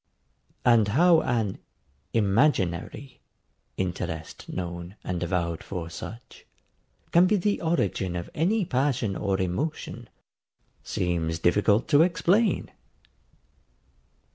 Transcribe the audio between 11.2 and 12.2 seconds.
difficult to